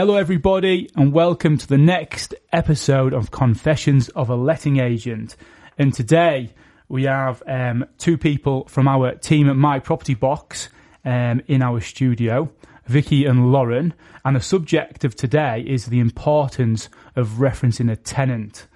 Hello, 0.00 0.16
everybody, 0.16 0.88
and 0.96 1.12
welcome 1.12 1.58
to 1.58 1.66
the 1.66 1.76
next 1.76 2.34
episode 2.54 3.12
of 3.12 3.30
Confessions 3.30 4.08
of 4.08 4.30
a 4.30 4.34
Letting 4.34 4.78
Agent. 4.80 5.36
And 5.76 5.92
today 5.92 6.54
we 6.88 7.02
have 7.04 7.42
um, 7.46 7.84
two 7.98 8.16
people 8.16 8.64
from 8.64 8.88
our 8.88 9.14
team 9.16 9.50
at 9.50 9.56
My 9.56 9.78
Property 9.78 10.14
Box 10.14 10.70
um, 11.04 11.42
in 11.48 11.60
our 11.60 11.82
studio, 11.82 12.50
Vickie 12.88 13.28
and 13.28 13.52
Lauren. 13.52 13.92
And 14.24 14.36
the 14.36 14.40
subject 14.40 15.04
of 15.04 15.16
today 15.16 15.62
is 15.66 15.84
the 15.84 16.00
importance 16.00 16.88
of 17.14 17.32
referencing 17.32 17.92
a 17.92 17.96
tenant. 17.96 18.68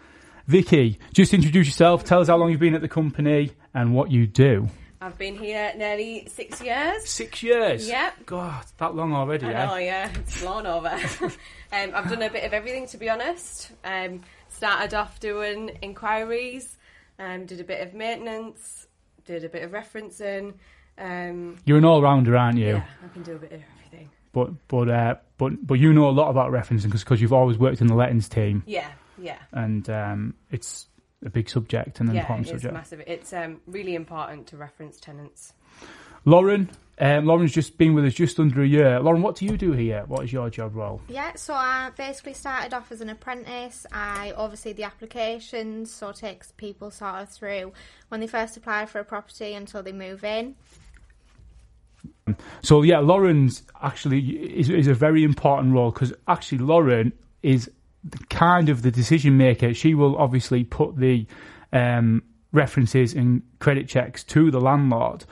Vickie, 0.47 0.99
just 1.15 1.33
introduce 1.33 1.69
yourself. 1.69 2.05
Tell 2.05 2.21
us 2.21 2.29
how 2.29 2.37
long 2.37 2.51
you've 2.51 2.61
been 2.61 2.75
at 2.75 2.83
the 2.83 2.87
company 2.87 3.53
and 3.73 3.95
what 3.95 4.11
you 4.11 4.27
do. 4.27 4.69
I've 5.05 5.19
been 5.19 5.37
here 5.37 5.71
nearly 5.77 6.27
six 6.31 6.63
years. 6.63 7.07
Six 7.07 7.43
years. 7.43 7.87
Yep. 7.87 8.25
God, 8.25 8.65
that 8.79 8.95
long 8.95 9.13
already. 9.13 9.45
I 9.45 9.83
eh? 9.83 9.85
yeah, 9.85 10.11
it's 10.15 10.41
blown 10.41 10.67
over. 10.67 10.89
um, 11.21 11.31
I've 11.73 12.09
done 12.09 12.23
a 12.23 12.31
bit 12.31 12.45
of 12.45 12.55
everything, 12.55 12.87
to 12.87 12.97
be 12.97 13.11
honest. 13.11 13.71
Um, 13.85 14.23
started 14.49 14.95
off 14.95 15.21
doing 15.21 15.77
inquiries, 15.83 16.79
um, 17.19 17.45
did 17.45 17.61
a 17.61 17.65
bit 17.65 17.87
of 17.87 17.93
maintenance, 17.93 18.87
did 19.27 19.45
a 19.45 19.49
bit 19.51 19.63
of 19.63 19.73
referencing. 19.73 20.55
Um, 20.97 21.59
You're 21.67 21.79
an 21.79 21.85
all-rounder, 21.85 22.35
aren't 22.35 22.57
you? 22.57 22.77
yeah, 22.77 22.85
I 23.05 23.09
can 23.09 23.23
do 23.25 23.35
a 23.35 23.39
bit 23.39 23.53
of 23.53 23.61
everything. 23.61 24.09
But 24.33 24.53
but 24.69 24.89
uh, 24.89 25.17
but 25.37 25.67
but 25.67 25.75
you 25.75 25.93
know 25.93 26.09
a 26.09 26.13
lot 26.13 26.31
about 26.31 26.51
referencing 26.51 26.91
because 26.91 27.21
you've 27.21 27.35
always 27.35 27.59
worked 27.59 27.83
in 27.83 27.89
the 27.89 27.95
lettings 27.95 28.27
team, 28.27 28.63
Yeah, 28.67 28.89
yeah, 29.19 29.39
and 29.53 29.89
um, 29.91 30.35
it's 30.51 30.87
a 31.25 31.31
big 31.31 31.49
subject 31.49 32.01
and 32.01 32.09
an 32.09 32.15
yeah. 32.15 32.23
important 32.23 32.47
It's 32.47 32.63
subject. 32.63 32.75
massive. 32.75 33.03
It's 33.07 33.33
um, 33.33 33.61
really 33.67 33.95
important 33.95 34.47
to 34.49 34.57
reference 34.57 34.99
tenants. 35.01 35.53
Lauren, 36.25 36.71
um, 36.99 37.27
Lauren's 37.27 37.53
just 37.53 37.77
been 37.77 37.93
with 37.95 38.05
us 38.05 38.15
just 38.15 38.39
under 38.39 38.63
a 38.63 38.67
year. 38.67 39.01
Lauren, 39.01 39.21
what 39.21 39.37
do 39.37 39.45
you 39.45 39.57
do 39.57 39.73
here? 39.73 40.05
What 40.07 40.25
is 40.25 40.33
your 40.33 40.49
job 40.49 40.75
role? 40.75 41.01
Yeah, 41.09 41.35
so 41.35 41.55
I 41.55 41.91
basically 41.97 42.35
started 42.35 42.73
off 42.73 42.93
as 42.93 43.01
an 43.01 43.09
apprentice. 43.09 43.85
I 43.93 44.33
oversee 44.37 44.73
the 44.73 44.85
applications, 44.85 45.91
so 45.91 46.11
it 46.11 46.17
takes 46.17 46.53
people 46.53 46.91
sort 46.91 47.17
of 47.17 47.29
through 47.29 47.73
when 48.09 48.21
they 48.21 48.27
first 48.27 48.57
apply 48.57 48.87
for 48.87 49.01
a 49.01 49.05
property 49.05 49.55
until 49.55 49.83
they 49.83 49.93
move 49.93 50.25
in. 50.25 50.55
So 52.63 52.83
yeah, 52.83 53.01
Lauren's 53.01 53.63
actually 53.83 54.21
is, 54.21 54.71
is 54.71 54.87
a 54.87 54.95
very 54.95 55.25
important 55.25 55.75
role 55.75 55.91
because 55.91 56.13
actually 56.27 56.59
Lauren 56.59 57.13
is 57.43 57.67
the 57.67 57.74
kind 58.31 58.69
of 58.69 58.83
the 58.83 58.91
decision 58.91 59.37
maker. 59.37 59.75
She 59.75 59.95
will 59.95 60.17
obviously 60.17 60.65
put 60.65 60.97
the 60.97 61.27
um, 61.73 62.23
references 62.53 63.15
and 63.15 63.43
credit 63.59 63.89
checks 63.89 64.23
to 64.25 64.51
the 64.51 64.61
landlord, 64.61 65.25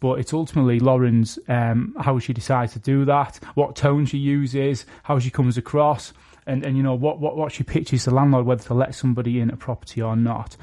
but 0.00 0.18
it's 0.18 0.32
ultimately 0.32 0.78
Lauren's 0.78 1.38
um, 1.48 1.94
how 2.00 2.18
she 2.18 2.32
decides 2.32 2.72
to 2.74 2.78
do 2.78 3.04
that, 3.06 3.38
what 3.54 3.76
tone 3.76 4.06
she 4.06 4.18
uses, 4.18 4.84
how 5.04 5.18
she 5.18 5.30
comes 5.30 5.56
across, 5.56 6.12
and, 6.46 6.64
and 6.64 6.76
you 6.76 6.82
know 6.82 6.94
what, 6.94 7.18
what 7.18 7.36
what 7.36 7.50
she 7.50 7.64
pitches 7.64 8.04
to 8.04 8.10
the 8.10 8.16
landlord 8.16 8.46
whether 8.46 8.62
to 8.62 8.74
let 8.74 8.94
somebody 8.94 9.40
in 9.40 9.50
a 9.50 9.56
property 9.56 10.00
or 10.02 10.14
not. 10.14 10.56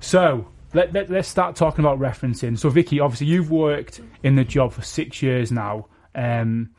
So 0.00 0.48
let, 0.74 0.92
let, 0.92 1.10
us 1.10 1.28
start 1.28 1.54
talking 1.54 1.84
about 1.84 1.98
referencing. 2.00 2.58
So, 2.58 2.68
Vickie, 2.68 3.02
obviously, 3.02 3.28
you've 3.28 3.50
worked 3.50 4.00
in 4.22 4.34
the 4.34 4.44
job 4.44 4.72
for 4.72 4.82
six 4.82 5.22
years 5.22 5.52
now, 5.52 5.86
um, 6.14 6.70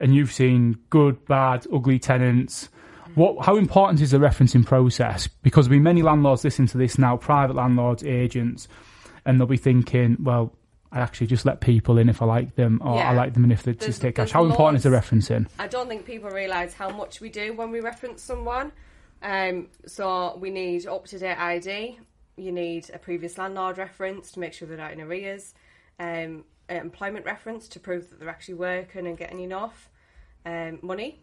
and 0.00 0.14
you've 0.14 0.32
seen 0.32 0.78
good, 0.88 1.24
bad, 1.26 1.66
ugly 1.72 1.98
tenants. 1.98 2.70
What, 3.14 3.44
how 3.44 3.56
important 3.56 4.00
is 4.00 4.10
the 4.10 4.18
referencing 4.18 4.64
process? 4.64 5.26
Because 5.26 5.66
there'll 5.66 5.80
be 5.80 5.82
many 5.82 6.02
landlords 6.02 6.44
listening 6.44 6.68
to 6.68 6.78
this 6.78 6.98
now, 6.98 7.16
private 7.16 7.56
landlords, 7.56 8.04
agents, 8.04 8.68
and 9.24 9.38
they'll 9.38 9.46
be 9.46 9.56
thinking, 9.56 10.16
well, 10.20 10.52
I 10.90 11.00
actually 11.00 11.26
just 11.26 11.44
let 11.44 11.60
people 11.60 11.98
in 11.98 12.08
if 12.08 12.22
I 12.22 12.24
like 12.24 12.54
them, 12.54 12.80
or 12.82 12.98
I 12.98 13.12
like 13.12 13.34
them 13.34 13.44
and 13.44 13.52
if 13.52 13.62
they 13.62 13.74
just 13.74 14.00
take 14.00 14.16
cash. 14.16 14.30
How 14.30 14.44
important 14.44 14.78
is 14.78 14.84
the 14.84 14.90
referencing? 14.90 15.46
I 15.58 15.66
don't 15.66 15.88
think 15.88 16.06
people 16.06 16.30
realise 16.30 16.72
how 16.72 16.88
much 16.88 17.20
we 17.20 17.28
do 17.28 17.52
when 17.52 17.70
we 17.70 17.80
reference 17.80 18.22
someone. 18.22 18.72
Um, 19.22 19.68
so 19.86 20.38
we 20.40 20.50
need 20.50 20.86
up 20.86 21.06
to 21.06 21.18
date 21.18 21.36
ID. 21.36 21.98
You 22.36 22.52
need 22.52 22.88
a 22.94 22.98
previous 22.98 23.36
landlord 23.36 23.76
reference 23.76 24.32
to 24.32 24.40
make 24.40 24.54
sure 24.54 24.66
they're 24.66 24.78
not 24.78 24.92
in 24.92 25.00
arrears. 25.00 25.54
Um, 25.98 26.44
employment 26.70 27.26
reference 27.26 27.68
to 27.68 27.80
prove 27.80 28.08
that 28.10 28.20
they're 28.20 28.28
actually 28.28 28.54
working 28.54 29.06
and 29.06 29.16
getting 29.16 29.40
enough 29.40 29.90
um, 30.46 30.78
money. 30.82 31.20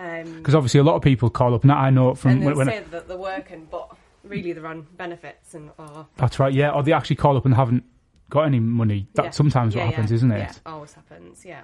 Um, 0.00 0.34
Because 0.38 0.54
obviously, 0.54 0.80
a 0.80 0.82
lot 0.82 0.94
of 0.96 1.02
people 1.02 1.28
call 1.30 1.54
up, 1.54 1.62
and 1.62 1.70
I 1.72 1.90
know 1.90 2.14
from 2.14 2.42
when, 2.42 2.56
when 2.56 2.66
say 2.66 2.82
that 2.90 3.06
they're 3.06 3.16
working, 3.18 3.68
but 3.70 3.94
really 4.24 4.52
they're 4.52 4.66
on 4.66 4.86
benefits 4.96 5.54
and 5.54 5.70
or 5.78 6.06
that's 6.16 6.38
right, 6.38 6.52
yeah, 6.52 6.70
or 6.70 6.82
they 6.82 6.92
actually 6.92 7.16
call 7.16 7.36
up 7.36 7.44
and 7.44 7.54
haven't 7.54 7.84
got 8.30 8.42
any 8.42 8.60
money. 8.60 9.08
That's 9.14 9.26
Yeah. 9.26 9.30
sometimes 9.32 9.74
Yeah, 9.74 9.84
what 9.84 9.94
happens, 9.94 10.10
yeah. 10.10 10.14
isn't 10.16 10.32
it? 10.32 10.38
Yeah, 10.38 10.52
always 10.72 10.92
happens. 10.94 11.44
Yeah. 11.44 11.62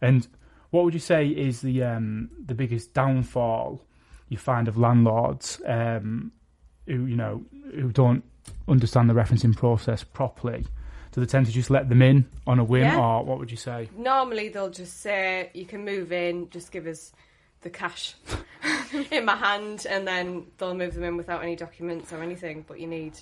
And 0.00 0.26
what 0.70 0.84
would 0.84 0.94
you 0.94 1.00
say 1.00 1.28
is 1.28 1.60
the 1.60 1.82
um, 1.84 2.30
the 2.44 2.54
biggest 2.54 2.94
downfall 2.94 3.82
you 4.28 4.36
find 4.38 4.66
of 4.68 4.76
landlords 4.76 5.60
um, 5.66 6.32
who 6.86 7.06
you 7.06 7.16
know 7.16 7.44
who 7.74 7.92
don't 7.92 8.24
understand 8.68 9.08
the 9.08 9.14
referencing 9.14 9.54
process 9.56 10.02
properly? 10.04 10.66
Do 11.12 11.20
they 11.20 11.26
tend 11.26 11.46
to 11.46 11.52
just 11.52 11.70
let 11.70 11.88
them 11.88 12.02
in 12.02 12.26
on 12.46 12.58
a 12.58 12.64
whim, 12.64 12.82
Yeah. 12.82 13.00
or 13.00 13.24
what 13.24 13.38
would 13.38 13.50
you 13.50 13.56
say? 13.56 13.88
normally 13.96 14.48
they'll 14.50 14.68
just 14.70 15.00
say 15.00 15.50
you 15.54 15.64
can 15.64 15.84
move 15.84 16.12
in 16.12 16.50
just 16.50 16.70
give 16.72 16.86
us 16.86 17.12
the 17.62 17.70
cash 17.70 18.14
in 19.10 19.24
my 19.24 19.36
hand 19.36 19.86
and 19.88 20.06
then 20.06 20.46
they'll 20.58 20.74
move 20.74 20.94
them 20.94 21.04
in 21.04 21.16
without 21.16 21.42
any 21.42 21.56
documents 21.56 22.12
or 22.12 22.22
anything 22.22 22.64
but 22.68 22.78
you 22.78 22.86
need 22.86 23.18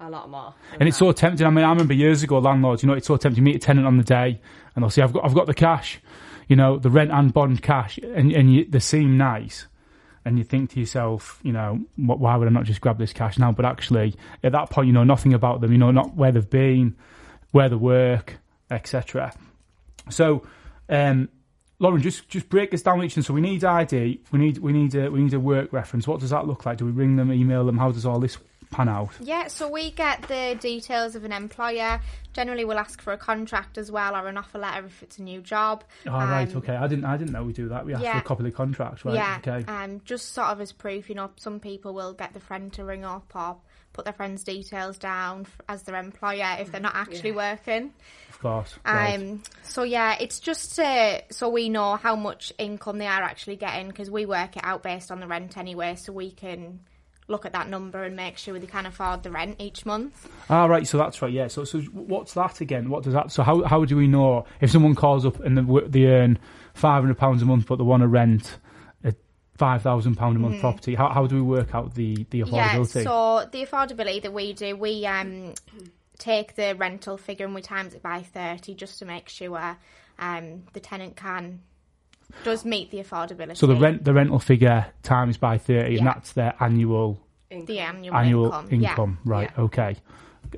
a 0.00 0.08
lot 0.08 0.30
more 0.30 0.54
And 0.78 0.88
it's 0.88 0.98
that. 0.98 1.04
so 1.06 1.12
tempting. 1.12 1.44
I 1.46 1.50
mean, 1.50 1.64
I 1.64 1.70
remember 1.70 1.92
years 1.94 2.22
ago, 2.22 2.38
landlords. 2.38 2.82
You 2.84 2.86
know, 2.86 2.92
it's 2.94 3.08
so 3.08 3.16
tempting. 3.16 3.38
You 3.44 3.50
meet 3.52 3.56
a 3.56 3.58
tenant 3.58 3.84
on 3.86 3.96
the 3.96 4.04
day, 4.04 4.40
and 4.76 4.82
they'll 4.84 4.90
say, 4.90 5.02
"I've 5.02 5.12
got, 5.12 5.24
I've 5.24 5.34
got 5.34 5.46
the 5.46 5.54
cash." 5.54 5.98
You 6.46 6.54
know, 6.54 6.78
the 6.78 6.88
rent 6.88 7.10
and 7.10 7.32
bond 7.34 7.62
cash, 7.62 7.98
and 7.98 8.30
and 8.30 8.54
you, 8.54 8.64
they 8.64 8.78
seem 8.78 9.16
nice, 9.18 9.66
and 10.24 10.38
you 10.38 10.44
think 10.44 10.70
to 10.70 10.78
yourself, 10.80 11.40
you 11.42 11.50
know, 11.52 11.80
"Wh- 11.96 12.20
why 12.20 12.36
would 12.36 12.46
I 12.46 12.52
not 12.52 12.62
just 12.62 12.80
grab 12.80 12.96
this 12.96 13.12
cash 13.12 13.38
now? 13.40 13.50
But 13.50 13.64
actually, 13.64 14.14
at 14.44 14.52
that 14.52 14.70
point, 14.70 14.86
you 14.86 14.92
know 14.92 15.02
nothing 15.02 15.34
about 15.34 15.60
them. 15.62 15.72
You 15.72 15.78
know, 15.78 15.90
not 15.90 16.14
where 16.14 16.30
they've 16.30 16.48
been, 16.48 16.94
where 17.50 17.68
they 17.68 17.74
work, 17.74 18.38
etc. 18.70 19.32
So, 20.10 20.46
um, 20.88 21.28
Lauren, 21.80 22.02
just 22.02 22.28
just 22.28 22.48
break 22.48 22.70
this 22.72 22.82
down 22.82 23.02
each. 23.04 23.16
And 23.16 23.24
so 23.24 23.32
we 23.32 23.40
need 23.40 23.64
ID. 23.64 24.20
We 24.32 24.38
need 24.38 24.58
we 24.58 24.72
need 24.72 24.94
a 24.94 25.10
we 25.10 25.22
need 25.22 25.34
a 25.34 25.40
work 25.40 25.72
reference. 25.72 26.08
What 26.08 26.20
does 26.20 26.30
that 26.30 26.46
look 26.46 26.66
like? 26.66 26.78
Do 26.78 26.86
we 26.86 26.90
ring 26.90 27.16
them, 27.16 27.32
email 27.32 27.64
them? 27.64 27.78
How 27.78 27.92
does 27.92 28.04
all 28.04 28.18
this 28.18 28.38
pan 28.70 28.88
out? 28.88 29.10
Yeah, 29.20 29.48
so 29.48 29.68
we 29.70 29.90
get 29.90 30.22
the 30.28 30.56
details 30.60 31.14
of 31.14 31.24
an 31.24 31.32
employer. 31.32 32.00
Generally, 32.32 32.66
we'll 32.66 32.78
ask 32.78 33.00
for 33.00 33.12
a 33.12 33.18
contract 33.18 33.78
as 33.78 33.90
well 33.90 34.14
or 34.14 34.26
an 34.28 34.36
offer 34.36 34.58
letter 34.58 34.86
if 34.86 35.02
it's 35.02 35.18
a 35.18 35.22
new 35.22 35.40
job. 35.40 35.82
Oh, 36.06 36.10
right, 36.12 36.48
Um, 36.50 36.58
okay. 36.58 36.76
I 36.76 36.86
didn't. 36.86 37.04
I 37.04 37.16
didn't 37.16 37.32
know 37.32 37.42
we 37.44 37.52
do 37.52 37.68
that. 37.70 37.84
We 37.84 37.94
asked 37.94 38.04
for 38.04 38.18
a 38.18 38.22
copy 38.22 38.40
of 38.40 38.44
the 38.44 38.52
contract, 38.52 39.04
right? 39.04 39.14
yeah, 39.14 39.38
Okay. 39.46 39.64
um, 39.70 40.00
just 40.04 40.32
sort 40.34 40.48
of 40.48 40.60
as 40.60 40.72
proof, 40.72 41.08
you 41.08 41.14
know, 41.14 41.30
some 41.36 41.60
people 41.60 41.94
will 41.94 42.12
get 42.12 42.34
the 42.34 42.40
friend 42.40 42.72
to 42.74 42.84
ring 42.84 43.04
up 43.04 43.32
or 43.34 43.56
put 43.94 44.04
their 44.04 44.14
friend's 44.14 44.44
details 44.44 44.96
down 44.98 45.46
as 45.68 45.82
their 45.82 45.96
employer 45.96 46.56
if 46.60 46.70
they're 46.70 46.80
not 46.80 46.94
actually 46.94 47.32
working. 47.32 47.92
Of 48.28 48.38
course. 48.38 48.74
right. 48.84 49.16
Um, 49.18 49.42
so 49.64 49.82
yeah, 49.82 50.16
it's 50.20 50.38
just 50.38 50.78
uh, 50.78 51.22
so 51.30 51.48
we 51.48 51.68
know 51.68 51.96
how 51.96 52.14
much 52.14 52.52
income 52.58 52.98
they 52.98 53.06
are 53.08 53.22
actually 53.22 53.56
getting 53.56 53.88
because 53.88 54.10
we 54.10 54.26
work 54.26 54.56
it 54.56 54.62
out 54.64 54.84
based 54.84 55.10
on 55.10 55.18
the 55.18 55.26
rent 55.26 55.56
anyway, 55.58 55.96
so 55.96 56.12
we 56.12 56.30
can 56.30 56.80
look 57.28 57.44
at 57.46 57.52
that 57.52 57.68
number 57.68 58.02
and 58.04 58.16
make 58.16 58.38
sure 58.38 58.58
they 58.58 58.66
can 58.66 58.86
afford 58.86 59.22
the 59.22 59.30
rent 59.30 59.56
each 59.60 59.84
month. 59.86 60.28
Ah, 60.48 60.64
right. 60.64 60.86
So 60.86 60.98
that's 60.98 61.20
right. 61.22 61.32
Yeah. 61.32 61.48
So, 61.48 61.64
so 61.64 61.80
what's 61.80 62.34
that 62.34 62.60
again? 62.60 62.88
What 62.90 63.04
does 63.04 63.12
that? 63.12 63.30
So 63.30 63.42
how 63.42 63.62
how 63.64 63.84
do 63.84 63.96
we 63.96 64.06
know 64.08 64.44
if 64.60 64.70
someone 64.70 64.94
calls 64.94 65.24
up 65.26 65.38
and 65.40 65.56
they, 65.58 65.80
they 65.86 66.06
earn 66.06 66.38
five 66.74 67.02
hundred 67.02 67.18
pounds 67.18 67.42
a 67.42 67.44
month, 67.44 67.66
but 67.66 67.76
they 67.76 67.84
want 67.84 68.02
to 68.02 68.08
rent 68.08 68.56
a 69.04 69.14
five 69.56 69.82
thousand 69.82 70.16
pound 70.16 70.36
a 70.36 70.40
month 70.40 70.60
property? 70.60 70.94
How 70.94 71.10
how 71.10 71.26
do 71.26 71.36
we 71.36 71.42
work 71.42 71.74
out 71.74 71.94
the 71.94 72.26
the 72.30 72.40
Mm-hmm. 72.40 72.54
Yeah, 72.54 72.76
affordability? 72.76 73.04
so 73.04 73.48
the 73.52 73.66
affordability 73.66 74.22
that 74.22 74.32
we 74.32 74.52
do, 74.54 74.74
we 74.76 75.04
um, 75.06 75.54
take 76.18 76.54
the 76.56 76.74
rental 76.76 77.16
figure 77.18 77.46
and 77.46 77.54
we 77.54 77.62
times 77.62 77.94
it 77.94 78.02
by 78.02 78.22
30 78.22 78.74
just 78.74 78.98
to 79.00 79.04
make 79.04 79.28
sure 79.28 79.76
um, 80.18 80.64
the 80.72 80.80
tenant 80.80 81.14
can 81.16 81.60
does 82.44 82.64
meet 82.64 82.90
the 82.90 82.98
affordability. 82.98 83.56
So 83.56 83.66
the 83.66 83.76
rent 83.76 84.04
the 84.04 84.12
rental 84.12 84.38
figure 84.38 84.86
times 85.02 85.36
by 85.36 85.58
thirty, 85.58 85.98
and 85.98 86.06
that's 86.06 86.32
their 86.32 86.54
annual 86.60 87.20
the 87.50 87.80
annual, 87.80 88.14
annual 88.14 88.46
income. 88.46 88.72
income. 88.72 89.18
Right. 89.24 89.50
Yeah. 89.56 89.64
Okay. 89.64 89.96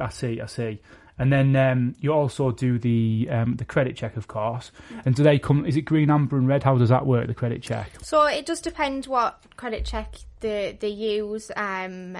I 0.00 0.08
see. 0.08 0.40
I 0.40 0.46
see. 0.46 0.80
And 1.18 1.30
then 1.30 1.54
um, 1.54 1.94
you 2.00 2.14
also 2.14 2.50
do 2.50 2.78
the 2.78 3.28
um, 3.30 3.56
the 3.56 3.64
credit 3.64 3.94
check, 3.94 4.16
of 4.16 4.26
course. 4.26 4.72
And 5.04 5.14
do 5.14 5.22
they 5.22 5.38
come? 5.38 5.66
Is 5.66 5.76
it 5.76 5.82
green, 5.82 6.10
amber, 6.10 6.38
and 6.38 6.48
red? 6.48 6.62
How 6.62 6.78
does 6.78 6.88
that 6.88 7.04
work? 7.04 7.26
The 7.26 7.34
credit 7.34 7.62
check. 7.62 7.90
So 8.02 8.24
it 8.24 8.46
does 8.46 8.62
depend 8.62 9.04
what 9.04 9.42
credit 9.56 9.84
check 9.84 10.14
they 10.40 10.78
they 10.80 10.88
use. 10.88 11.50
Um, 11.56 12.16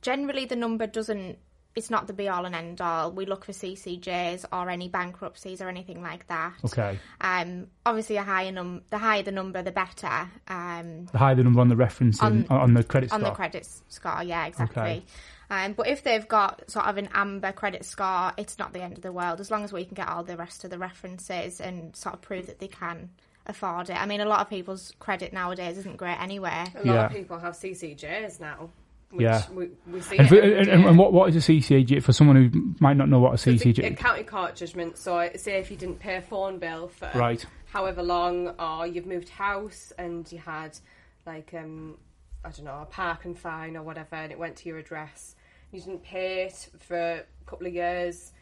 generally, 0.00 0.46
the 0.46 0.56
number 0.56 0.86
doesn't. 0.86 1.38
It's 1.76 1.90
not 1.90 2.06
the 2.06 2.14
be 2.14 2.26
all 2.28 2.46
and 2.46 2.54
end 2.54 2.80
all. 2.80 3.12
We 3.12 3.26
look 3.26 3.44
for 3.44 3.52
CCJs 3.52 4.46
or 4.50 4.70
any 4.70 4.88
bankruptcies 4.88 5.60
or 5.60 5.68
anything 5.68 6.02
like 6.02 6.26
that. 6.28 6.54
Okay. 6.64 6.98
Um, 7.20 7.66
obviously, 7.84 8.16
a 8.16 8.22
higher 8.22 8.50
num 8.50 8.80
the 8.90 8.96
higher 8.98 9.22
the 9.22 9.30
number, 9.30 9.62
the 9.62 9.72
better. 9.72 10.30
Um, 10.48 11.06
The 11.12 11.18
higher 11.18 11.34
the 11.34 11.44
number 11.44 11.60
on 11.60 11.68
the 11.68 11.76
reference 11.76 12.20
on, 12.22 12.46
On- 12.48 12.60
on 12.60 12.74
the 12.74 12.82
credit 12.82 13.12
on 13.12 13.20
score. 13.20 13.30
the 13.30 13.36
credit 13.36 13.68
score, 13.88 14.22
yeah, 14.22 14.46
exactly. 14.46 14.82
Okay. 14.82 15.02
Um, 15.50 15.74
but 15.74 15.86
if 15.86 16.02
they've 16.02 16.26
got 16.26 16.68
sort 16.70 16.86
of 16.86 16.96
an 16.96 17.08
amber 17.12 17.52
credit 17.52 17.84
score, 17.84 18.32
it's 18.38 18.58
not 18.58 18.72
the 18.72 18.80
end 18.82 18.96
of 18.96 19.02
the 19.02 19.12
world 19.12 19.38
as 19.40 19.50
long 19.50 19.62
as 19.62 19.72
we 19.72 19.84
can 19.84 19.94
get 19.94 20.08
all 20.08 20.24
the 20.24 20.36
rest 20.36 20.64
of 20.64 20.70
the 20.70 20.78
references 20.78 21.60
and 21.60 21.94
sort 21.94 22.14
of 22.14 22.22
prove 22.22 22.46
that 22.46 22.58
they 22.58 22.66
can 22.68 23.10
afford 23.46 23.90
it. 23.90 23.96
I 24.00 24.06
mean, 24.06 24.20
a 24.20 24.24
lot 24.24 24.40
of 24.40 24.48
people's 24.48 24.92
credit 24.98 25.32
nowadays 25.32 25.78
isn't 25.78 25.98
great 25.98 26.20
anyway. 26.20 26.64
A 26.74 26.78
lot 26.78 26.84
Yeah. 26.86 27.06
of 27.06 27.12
people 27.12 27.38
have 27.38 27.54
CCJs 27.54 28.40
now. 28.40 28.70
Which 29.10 29.22
Yeah. 29.24 29.42
we, 29.52 29.70
we 29.90 30.00
see 30.00 30.18
And, 30.18 30.28
for, 30.28 30.38
and, 30.38 30.68
and, 30.68 30.98
what, 30.98 31.12
what 31.12 31.28
is 31.28 31.36
a 31.36 31.52
CCJ 31.52 32.02
for 32.02 32.12
someone 32.12 32.36
who 32.36 32.74
might 32.80 32.96
not 32.96 33.08
know 33.08 33.20
what 33.20 33.34
a 33.34 33.38
So 33.38 33.50
it's 33.50 33.62
CCJ 33.62 33.84
a, 33.84 33.92
a 33.92 33.94
county 33.94 34.24
court 34.24 34.56
judgment. 34.56 34.98
So, 34.98 35.30
say 35.36 35.58
if 35.58 35.70
you 35.70 35.76
didn't 35.76 36.00
pay 36.00 36.16
a 36.16 36.22
phone 36.22 36.58
bill 36.58 36.88
for 36.88 37.10
Right. 37.14 37.44
however 37.66 38.02
long, 38.02 38.48
or 38.58 38.86
you've 38.86 39.06
moved 39.06 39.28
house 39.28 39.92
and 39.96 40.30
you 40.30 40.38
had 40.38 40.78
like 41.24 41.54
um, 41.54 41.98
I 42.44 42.50
don't 42.50 42.64
know 42.64 42.80
a 42.82 42.86
parking 42.86 43.34
fine 43.34 43.76
or 43.76 43.82
whatever, 43.82 44.16
and 44.16 44.32
it 44.32 44.38
went 44.38 44.56
to 44.56 44.68
your 44.68 44.78
address, 44.78 45.34
you 45.72 45.80
didn't 45.80 46.02
pay 46.02 46.44
it 46.44 46.68
for 46.80 46.96
a 46.96 47.24
couple 47.46 47.66
of 47.66 47.74
years, 47.74 48.32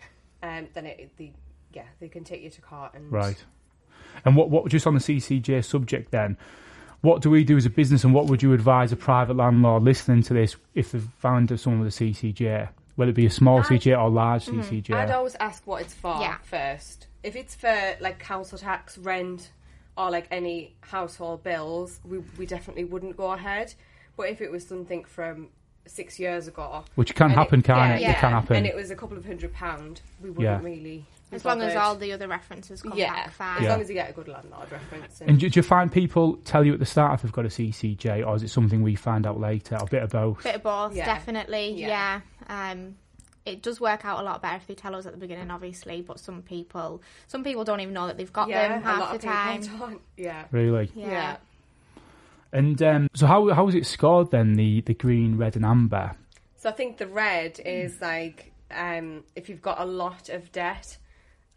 um, 0.43 0.69
then 0.75 0.87
it 0.87 1.11
the 1.17 1.31
yeah 1.73 1.85
they 2.01 2.09
can 2.09 2.25
take 2.25 2.43
you 2.43 2.51
to 2.51 2.61
court 2.63 2.93
and 2.95 3.11
Right. 3.13 3.43
And 4.25 4.37
what, 4.37 4.49
what 4.49 4.69
just 4.69 4.87
on 4.87 4.95
the 4.95 5.01
CCJ 5.01 5.65
subject 5.65 6.11
then, 6.11 6.37
what 7.05 7.21
do 7.23 7.29
we 7.29 7.45
do 7.45 7.57
as 7.57 7.67
a 7.67 7.71
business 7.71 8.03
and 8.03 8.15
what 8.15 8.27
would 8.27 8.43
you 8.43 8.53
advise 8.55 8.91
a 8.91 8.97
private 8.97 9.37
landlord 9.37 9.83
listening 9.83 10.23
to 10.23 10.33
this 10.33 10.57
if 10.75 10.93
they've 10.93 11.07
found 11.19 11.59
someone 11.61 11.81
with 11.85 12.01
a 12.01 12.05
CCJ? 12.05 12.69
Whether 12.97 13.11
it 13.11 13.15
be 13.15 13.27
a 13.27 13.31
small 13.31 13.59
I'd- 13.59 13.69
CCJ 13.79 14.01
or 14.01 14.09
large 14.09 14.47
CCJ? 14.47 14.85
Mm-hmm. 14.85 14.95
I'd 14.95 15.11
always 15.11 15.35
ask 15.37 15.67
what 15.67 15.83
it's 15.83 15.93
for 15.95 16.17
Yeah. 16.21 16.37
first. 16.45 17.07
If 17.23 17.37
it's 17.37 17.55
for 17.55 17.77
like 18.01 18.19
council 18.19 18.57
tax, 18.57 18.97
rent, 18.99 19.51
or 19.99 20.11
like 20.11 20.27
any 20.31 20.75
household 20.81 21.43
bills, 21.43 22.01
we 22.05 22.19
we 22.39 22.47
definitely 22.47 22.85
wouldn't 22.85 23.17
go 23.17 23.33
ahead. 23.33 23.75
But 24.17 24.29
if 24.31 24.41
it 24.41 24.51
was 24.51 24.67
something 24.67 25.05
from 25.05 25.49
six 25.87 26.19
years 26.19 26.49
ago, 26.49 26.85
Which 26.95 27.15
can 27.15 27.27
and 27.27 27.35
happen, 27.35 27.61
it, 27.61 27.65
can't 27.67 28.01
yeah, 28.01 28.09
it? 28.09 28.13
It 28.13 28.17
can 28.19 28.31
happen. 28.31 28.57
and 28.57 28.67
it 28.67 28.75
was 28.75 28.91
a 28.91 28.97
couple 28.97 29.19
of 29.19 29.27
hundred 29.27 29.53
pound, 29.53 30.01
we 30.23 30.31
wouldn't 30.31 30.45
Yeah. 30.45 30.61
really. 30.67 31.05
Be 31.35 31.37
As 31.37 31.45
long 31.45 31.63
as 31.63 31.77
all 31.77 31.95
the 31.97 32.13
other 32.13 32.29
references 32.29 32.83
come 32.83 32.93
yeah, 32.97 33.13
back 33.13 33.31
fine. 33.33 33.57
as 33.59 33.63
Yeah. 33.65 33.71
long 33.73 33.81
as 33.81 33.89
you 33.89 33.95
get 33.95 34.11
a 34.11 34.13
good 34.13 34.29
landlord 34.29 34.71
reference. 34.73 35.21
And, 35.21 35.31
and 35.31 35.41
do, 35.41 35.49
do 35.51 35.59
you 35.59 35.63
find 35.63 35.91
people 35.93 36.37
tell 36.45 36.65
you 36.65 36.73
at 36.73 36.79
the 36.79 36.87
start 36.87 37.15
if 37.15 37.23
they've 37.23 37.33
got 37.33 37.45
a 37.45 37.49
CCJ 37.49 38.27
or 38.27 38.37
is 38.37 38.43
it 38.43 38.49
something 38.51 38.83
we 38.83 38.95
find 38.95 39.27
out 39.27 39.39
later 39.41 39.77
a 39.81 39.87
bit 39.87 40.03
of 40.03 40.11
both? 40.11 40.43
Bit 40.43 40.57
of 40.57 40.63
both, 40.63 40.95
Yeah. 40.97 41.05
definitely. 41.07 41.73
Yeah. 41.73 42.21
Yeah. 42.49 42.71
Um, 42.73 42.97
it 43.45 43.63
does 43.63 43.79
work 43.81 44.05
out 44.07 44.21
a 44.21 44.23
lot 44.23 44.41
better 44.41 44.57
if 44.57 44.67
they 44.67 44.75
tell 44.75 44.95
us 44.95 45.05
at 45.05 45.13
the 45.13 45.19
beginning, 45.19 45.51
obviously. 45.51 46.01
But 46.01 46.19
some 46.19 46.41
people, 46.43 47.03
some 47.27 47.45
people 47.45 47.63
don't 47.65 47.81
even 47.81 47.93
know 47.93 48.07
that 48.07 48.17
they've 48.17 48.33
got 48.33 48.49
yeah, 48.49 48.69
them 48.69 48.83
a 48.83 48.85
half 48.85 49.01
lot 49.01 49.09
the 49.11 49.15
of 49.17 49.23
time. 49.23 49.61
don't. 49.79 50.01
Yeah. 50.17 50.45
Really? 50.51 50.91
Yeah. 50.95 51.07
yeah. 51.11 51.37
And 52.53 52.81
um, 52.83 53.09
so 53.15 53.27
how 53.27 53.53
how 53.53 53.67
is 53.69 53.75
it 53.75 53.85
scored 53.85 54.31
then? 54.31 54.55
The 54.55 54.81
the 54.83 54.95
green, 54.95 55.37
red, 55.37 55.57
and 55.57 55.65
amber. 55.65 56.15
So 56.57 56.69
I 56.69 56.73
think 56.73 56.99
the 56.99 57.07
red 57.09 57.59
is 57.65 58.01
like 58.01 58.53
um, 58.71 59.25
if 59.35 59.49
you've 59.49 59.61
got 59.61 59.81
a 59.81 59.85
lot 59.85 60.29
of 60.29 60.51
debt, 60.53 60.97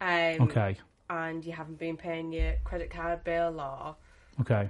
um, 0.00 0.42
Okay. 0.42 0.76
and 1.10 1.44
you 1.44 1.52
haven't 1.52 1.78
been 1.78 1.96
paying 1.96 2.32
your 2.32 2.54
credit 2.64 2.90
card 2.90 3.24
bill 3.24 3.60
or 3.60 3.96
Okay. 4.40 4.68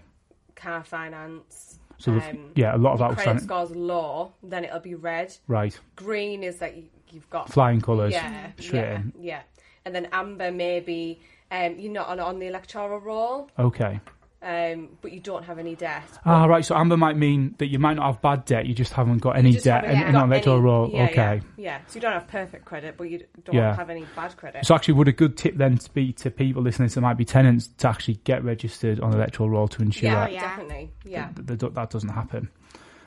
car 0.54 0.82
finance. 0.84 1.78
So 1.98 2.12
the- 2.14 2.30
um, 2.30 2.52
yeah, 2.54 2.76
a 2.76 2.78
lot 2.78 2.92
of 2.94 3.00
your 3.00 3.14
credit 3.14 3.42
score's 3.42 3.70
low, 3.72 4.32
then 4.42 4.64
it'll 4.64 4.78
be 4.80 4.94
red. 4.94 5.36
Right. 5.48 5.78
Green 5.96 6.42
is 6.44 6.58
that 6.58 6.76
you, 6.76 6.84
you've 7.10 7.28
got 7.30 7.50
Flying 7.50 7.80
colours. 7.80 8.12
yeah, 8.12 8.52
straight 8.58 8.80
yeah, 8.82 8.94
in. 8.96 9.12
yeah, 9.18 9.40
and 9.84 9.94
then 9.94 10.08
amber 10.12 10.50
maybe 10.52 11.20
um, 11.50 11.76
you're 11.78 11.92
not 11.92 12.08
on, 12.08 12.20
on 12.20 12.38
the 12.38 12.46
electoral 12.46 13.00
roll, 13.00 13.50
Okay. 13.58 14.00
Um, 14.40 14.90
but 15.02 15.12
you 15.12 15.18
don't 15.20 15.44
have 15.44 15.58
any 15.58 15.74
debt. 15.74 16.04
Ah, 16.24 16.44
right. 16.46 16.64
So 16.64 16.76
amber 16.76 16.96
might 16.96 17.16
mean 17.16 17.54
that 17.58 17.66
you 17.66 17.78
might 17.78 17.94
not 17.94 18.06
have 18.06 18.22
bad 18.22 18.44
debt, 18.44 18.66
you 18.66 18.74
just 18.74 18.92
haven't 18.92 19.18
got 19.18 19.36
any 19.36 19.52
just 19.52 19.64
debt 19.64 19.84
haven't 19.84 19.96
and, 19.96 20.04
and 20.06 20.14
got 20.14 20.24
electoral 20.26 20.56
any- 20.58 20.64
roll. 20.64 20.90
yeah, 20.92 21.04
okay. 21.06 21.40
yeah, 21.56 21.64
yeah. 21.64 21.78
So 21.88 21.96
you 21.96 22.00
don't 22.00 22.12
have 22.12 22.28
perfect 22.28 22.64
credit, 22.64 22.94
but 22.96 23.10
you 23.10 23.24
don't 23.44 23.56
Yeah. 23.56 23.74
have 23.74 23.90
any 23.90 24.04
bad 24.14 24.36
credit. 24.36 24.64
So 24.64 24.74
actually, 24.74 24.94
would 24.94 25.08
a 25.08 25.12
good 25.12 25.36
tip 25.36 25.56
then 25.56 25.76
to 25.78 25.90
be 25.92 26.12
to 26.14 26.30
people 26.30 26.62
listening 26.62 26.88
that 26.88 27.00
might 27.00 27.16
be 27.16 27.24
tenants 27.24 27.68
to 27.78 27.88
actually 27.88 28.14
get 28.24 28.44
registered 28.44 29.00
on 29.00 29.12
electoral 29.12 29.50
roll 29.50 29.66
to 29.68 29.82
ensure 29.82 30.10
yeah, 30.10 30.26
Oh, 30.26 30.30
yeah. 30.30 30.40
definitely. 30.40 30.90
Yeah. 31.04 31.30
that, 31.34 31.58
that 31.58 31.74
that 31.74 31.90
doesn't 31.90 32.10
happen. 32.10 32.48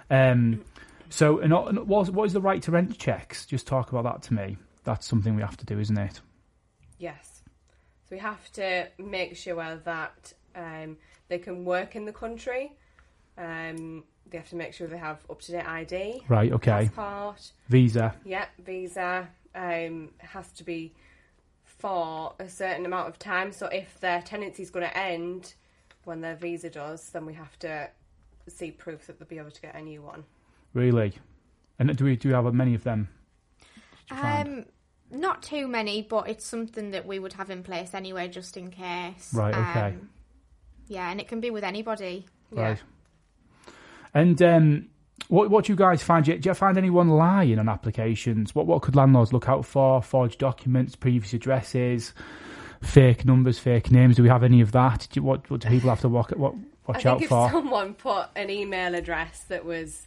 Um, 0.10 0.64
so, 1.10 1.40
and, 1.40 1.54
and 1.54 1.88
what, 1.88 2.10
what 2.10 2.26
is 2.26 2.34
the 2.34 2.42
right 2.42 2.62
to 2.64 2.72
rent 2.72 2.98
checks? 2.98 3.46
Just 3.46 3.68
talk 3.68 3.92
about 3.92 4.04
that 4.04 4.22
to 4.24 4.34
me. 4.34 4.58
That's 4.84 5.06
something 5.08 5.36
we 5.36 5.42
have 5.42 5.58
to 5.58 5.66
do, 5.66 5.80
isn't 5.80 5.98
it? 5.98 6.20
Yes. 7.00 7.42
So 8.10 8.16
we 8.16 8.20
have 8.20 8.52
to 8.54 8.88
make 9.00 9.36
sure 9.38 9.80
that 9.86 10.34
um, 10.56 10.98
they 11.32 11.40
can 11.40 11.64
work 11.64 11.96
in 11.96 12.04
the 12.04 12.12
country. 12.12 12.74
Um, 13.38 14.04
they 14.30 14.38
have 14.38 14.50
to 14.50 14.58
make 14.58 14.74
sure 14.74 14.86
they 14.86 14.98
have 14.98 15.20
up 15.30 15.42
to 15.44 15.54
date 15.54 15.66
ID, 15.66 16.24
Right. 16.28 16.52
Okay. 16.52 16.90
passport. 16.94 17.54
Visa. 17.70 18.14
Yep. 18.26 18.50
visa 18.66 19.30
um, 19.56 20.10
has 20.20 20.52
to 20.52 20.66
be 20.66 20.94
for 21.64 22.34
a 22.38 22.50
certain 22.50 22.86
amount 22.86 23.08
of 23.08 23.18
time. 23.18 23.54
So 23.54 23.68
if 23.68 23.98
their 24.02 24.22
tenancy 24.22 24.62
is 24.62 24.70
going 24.70 24.86
to 24.86 24.98
end 24.98 25.54
when 26.04 26.20
their 26.20 26.36
visa 26.36 26.70
does, 26.70 27.10
then 27.12 27.26
we 27.26 27.34
have 27.34 27.58
to 27.60 27.90
see 28.50 28.72
proof 28.72 29.08
that 29.08 29.18
they'll 29.18 29.28
be 29.28 29.38
able 29.38 29.52
to 29.52 29.62
get 29.62 29.74
a 29.74 29.82
new 29.82 30.02
one. 30.02 30.26
Really. 30.74 31.14
And 31.80 31.96
do 31.96 32.04
we 32.04 32.18
do 32.18 32.28
we 32.30 32.36
have 32.36 32.54
many 32.54 32.76
of 32.76 32.84
them? 32.84 33.08
Did 34.10 34.18
you 34.18 34.22
find? 34.22 34.50
Um, 34.50 34.66
not 35.12 35.42
too 35.44 35.68
many, 35.68 36.02
but 36.02 36.28
it's 36.30 36.46
something 36.46 36.92
that 36.92 37.06
we 37.06 37.20
would 37.20 37.34
have 37.34 37.50
in 37.50 37.64
place 37.64 37.94
anyway, 37.94 38.28
just 38.28 38.58
in 38.58 38.70
case. 38.70 39.34
Right, 39.34 39.56
okay. 39.56 39.96
Um, 39.96 40.10
yeah, 40.88 41.10
and 41.12 41.20
it 41.20 41.28
can 41.28 41.40
be 41.40 41.50
with 41.50 41.64
anybody. 41.64 42.26
Right. 42.52 42.82
And 44.14 44.42
um, 44.42 44.88
what 45.30 45.50
what 45.50 45.66
do 45.66 45.72
you 45.74 45.78
guys 45.78 46.04
find? 46.04 46.26
Do 46.26 46.32
you, 46.32 46.38
do 46.38 46.50
you 46.50 46.54
find 46.54 46.78
anyone 46.78 47.10
lying 47.10 47.60
on 47.60 47.70
applications? 47.70 48.54
What 48.54 48.66
what 48.68 48.82
could 48.82 48.96
landlords 48.96 49.32
look 49.34 49.48
out 49.48 49.66
for? 49.66 50.02
Forged 50.02 50.40
documents, 50.40 50.96
previous 50.96 51.34
addresses, 51.34 52.14
fake 52.82 53.26
numbers, 53.26 53.58
fake 53.60 53.92
names. 53.92 54.18
Do 54.18 54.24
we 54.24 54.30
have 54.30 54.44
any 54.44 54.62
of 54.62 54.72
that? 54.74 55.08
Do 55.12 55.20
you, 55.20 55.24
what 55.24 55.50
what 55.50 55.62
do 55.62 55.70
people 55.70 55.90
have 55.90 56.02
to 56.02 56.10
walk, 56.10 56.32
what, 56.32 56.56
watch 56.88 57.06
I 57.06 57.12
out 57.12 57.20
think 57.20 57.24
if 57.24 57.30
for? 57.30 57.50
someone 57.50 57.94
put 57.94 58.28
an 58.36 58.50
email 58.50 58.94
address 58.96 59.46
that 59.48 59.64
was 59.64 60.06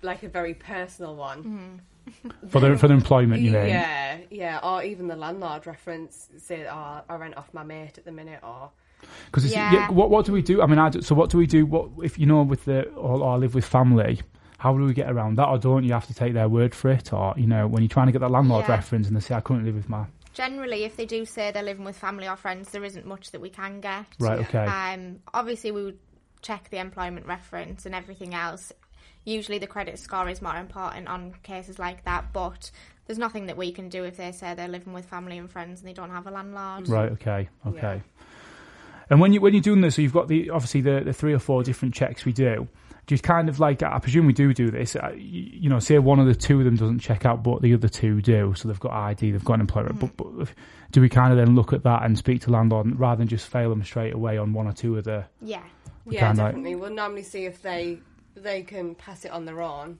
like 0.00 0.22
a 0.22 0.28
very 0.28 0.54
personal 0.54 1.16
one, 1.16 1.80
For 2.48 2.60
their 2.60 2.76
for 2.76 2.88
their 2.88 2.96
employment, 2.96 3.42
you 3.42 3.50
mean? 3.52 3.68
yeah, 3.68 4.18
yeah, 4.30 4.58
or 4.62 4.82
even 4.82 5.06
the 5.06 5.14
landlord 5.16 5.66
reference, 5.66 6.28
say, 6.38 6.66
"Oh, 6.68 7.00
I 7.08 7.14
rent 7.16 7.36
off 7.36 7.52
my 7.52 7.62
mate 7.62 7.96
at 7.98 8.04
the 8.04 8.10
minute," 8.12 8.40
or 8.42 8.70
Because 9.26 9.54
Yeah. 9.54 9.90
what 9.90 10.10
what 10.10 10.26
do 10.26 10.32
we 10.32 10.42
do? 10.42 10.62
I 10.62 10.66
mean, 10.66 10.78
I 10.78 10.90
do, 10.90 11.02
so 11.02 11.14
what 11.14 11.30
do 11.30 11.38
we 11.38 11.46
do? 11.46 11.66
What 11.66 11.90
if 12.02 12.18
you 12.18 12.26
know 12.26 12.42
with 12.42 12.64
the 12.64 12.88
or, 12.90 13.20
or 13.22 13.38
live 13.38 13.54
with 13.54 13.64
family? 13.64 14.20
How 14.58 14.76
do 14.76 14.84
we 14.84 14.94
get 14.94 15.10
around 15.10 15.38
that? 15.38 15.48
Or 15.48 15.58
don't 15.58 15.82
you 15.84 15.92
have 15.92 16.06
to 16.06 16.14
take 16.14 16.34
their 16.34 16.48
word 16.48 16.74
for 16.74 16.90
it? 16.90 17.12
Or 17.12 17.34
you 17.36 17.46
know, 17.46 17.66
when 17.66 17.82
you're 17.82 17.88
trying 17.88 18.06
to 18.06 18.12
get 18.12 18.20
that 18.20 18.30
landlord 18.30 18.66
Yeah. 18.66 18.76
reference 18.76 19.08
and 19.08 19.16
they 19.16 19.20
say, 19.20 19.34
"I 19.34 19.40
currently 19.40 19.70
live 19.72 19.76
with 19.76 19.88
my 19.88 20.06
Generally, 20.34 20.84
if 20.84 20.96
they 20.96 21.04
do 21.04 21.24
say 21.26 21.50
they're 21.52 21.62
living 21.62 21.84
with 21.84 21.96
family 21.96 22.26
or 22.26 22.36
friends, 22.36 22.70
there 22.70 22.84
isn't 22.84 23.04
much 23.04 23.32
that 23.32 23.40
we 23.40 23.50
can 23.50 23.80
get. 23.80 24.06
right, 24.18 24.38
okay, 24.38 24.66
Um, 24.66 25.18
obviously, 25.34 25.70
we 25.72 25.84
would 25.84 25.98
check 26.40 26.70
the 26.70 26.78
employment 26.78 27.26
reference 27.26 27.84
and 27.84 27.94
everything 27.94 28.34
else. 28.34 28.72
Usually, 29.24 29.58
the 29.58 29.66
credit 29.66 29.98
score 29.98 30.28
is 30.28 30.40
more 30.40 30.56
important 30.56 31.08
on 31.08 31.34
cases 31.42 31.78
like 31.78 32.04
that, 32.04 32.32
but 32.32 32.70
there's 33.06 33.18
nothing 33.18 33.46
that 33.46 33.56
we 33.56 33.72
can 33.72 33.88
do 33.88 34.04
if 34.04 34.16
they 34.16 34.32
say 34.32 34.54
they're 34.54 34.68
living 34.68 34.94
with 34.94 35.04
family 35.04 35.36
and 35.38 35.50
friends 35.50 35.80
and 35.80 35.88
they 35.88 35.92
don't 35.92 36.10
have 36.10 36.26
a 36.26 36.30
landlord. 36.30 36.88
right, 36.88 37.12
okay, 37.12 37.48
okay." 37.66 38.02
And 39.12 39.20
when 39.20 39.32
you 39.34 39.40
when 39.42 39.52
you're 39.52 39.62
doing 39.62 39.82
this, 39.82 39.96
so 39.96 40.02
you've 40.02 40.12
got 40.14 40.26
the 40.28 40.48
obviously 40.50 40.80
the, 40.80 41.02
the 41.04 41.12
three 41.12 41.34
or 41.34 41.38
four 41.38 41.62
different 41.62 41.92
checks 41.94 42.24
we 42.24 42.32
do. 42.32 42.66
Just 43.06 43.22
kind 43.24 43.48
of 43.48 43.60
like 43.60 43.82
I 43.82 43.98
presume 43.98 44.26
we 44.26 44.32
do 44.32 44.54
do 44.54 44.70
this. 44.70 44.96
uh, 44.96 45.12
You, 45.14 45.50
you 45.64 45.68
know, 45.68 45.80
say 45.80 45.98
one 45.98 46.18
of 46.18 46.26
the 46.26 46.34
two 46.34 46.58
of 46.60 46.64
them 46.64 46.76
doesn't 46.76 47.00
check 47.00 47.26
out, 47.26 47.42
but 47.42 47.60
the 47.60 47.74
other 47.74 47.88
two 47.88 48.22
do. 48.22 48.54
So 48.56 48.68
they've 48.68 48.80
got 48.80 48.92
ID, 48.92 49.32
they've 49.32 49.44
got 49.44 49.54
an 49.54 49.60
employer. 49.60 49.92
But, 49.92 50.16
but 50.16 50.48
do 50.92 51.00
we 51.00 51.08
kind 51.08 51.30
of 51.32 51.36
then 51.38 51.54
look 51.54 51.72
at 51.72 51.82
that 51.82 52.04
and 52.04 52.16
speak 52.16 52.40
to 52.42 52.50
landlord 52.50 52.98
rather 52.98 53.18
than 53.18 53.28
just 53.28 53.48
fail 53.48 53.68
them 53.70 53.82
straight 53.84 54.14
away 54.14 54.38
on 54.38 54.52
one 54.54 54.66
or 54.66 54.72
two 54.72 54.96
of 54.96 55.04
the 55.04 55.24
Yeah. 55.42 55.62
We 56.06 56.14
yeah, 56.14 56.28
can, 56.28 56.36
like- 56.38 56.46
definitely. 56.52 56.76
We'll 56.76 56.90
normally 56.94 57.22
see 57.24 57.44
if 57.44 57.60
they 57.60 57.98
they 58.34 58.62
can 58.62 58.94
pass 58.94 59.24
it 59.26 59.30
on 59.30 59.44
their 59.44 59.60
own. 59.60 59.98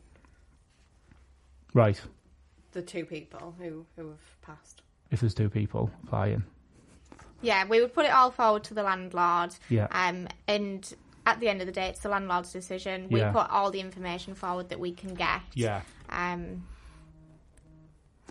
right? 1.75 2.01
The 2.73 2.83
two 2.83 3.05
people 3.05 3.55
who 3.59 3.85
who 3.97 4.09
have 4.09 4.41
passed. 4.43 4.81
If 5.11 5.21
there's 5.21 5.35
two 5.35 5.51
people 5.51 5.91
applying, 6.05 6.45
Yeah, 7.43 7.67
we 7.67 7.81
would 7.81 7.93
put 7.93 8.07
it 8.07 8.13
all 8.13 8.31
forward 8.31 8.65
to 8.65 8.75
the 8.75 8.83
landlord. 8.83 9.55
yeah. 9.69 9.89
Um, 9.91 10.29
and 10.49 10.95
at 11.27 11.39
the 11.41 11.49
end 11.49 11.61
of 11.61 11.67
the 11.67 11.73
day, 11.73 11.89
it's 11.89 12.01
the 12.01 12.09
landlord's 12.09 12.53
decision. 12.53 13.09
We 13.11 13.21
Yeah. 13.21 13.33
put 13.33 13.51
all 13.51 13.71
the 13.71 13.81
information 13.81 14.35
forward 14.35 14.69
that 14.71 14.81
we 14.81 14.93
can 14.93 15.15
get. 15.15 15.41
Yeah. 15.55 15.83
Um, 16.09 16.65